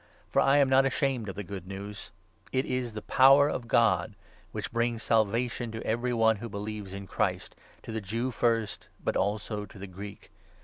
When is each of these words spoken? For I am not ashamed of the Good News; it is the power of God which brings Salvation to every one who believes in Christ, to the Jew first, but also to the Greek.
For 0.31 0.39
I 0.41 0.57
am 0.57 0.67
not 0.67 0.83
ashamed 0.83 1.29
of 1.29 1.35
the 1.35 1.43
Good 1.43 1.67
News; 1.67 2.09
it 2.51 2.65
is 2.65 2.93
the 2.95 3.03
power 3.03 3.47
of 3.47 3.67
God 3.67 4.15
which 4.51 4.71
brings 4.71 5.03
Salvation 5.03 5.71
to 5.73 5.83
every 5.85 6.11
one 6.11 6.37
who 6.37 6.49
believes 6.49 6.91
in 6.91 7.05
Christ, 7.05 7.53
to 7.83 7.91
the 7.91 8.01
Jew 8.01 8.31
first, 8.31 8.87
but 9.03 9.15
also 9.15 9.67
to 9.67 9.77
the 9.77 9.85
Greek. 9.85 10.31